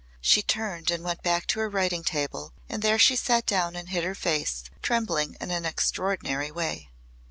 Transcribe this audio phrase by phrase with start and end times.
[0.19, 3.89] She turned and went back to her writing table and there she sat down and
[3.89, 6.89] hid her face, trembling in an extraordinary way.